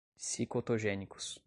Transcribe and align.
psicotogênicos 0.17 1.39